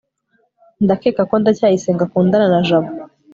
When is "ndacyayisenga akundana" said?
1.41-2.47